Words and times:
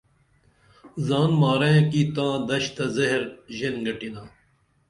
زان 1.07 1.31
مارئیں 1.41 1.83
کی 1.91 2.01
تاں 2.15 2.35
دش 2.49 2.63
تہ 2.75 2.85
زہر 2.95 3.23
ژین 3.57 3.75
گٹِنا 3.85 4.23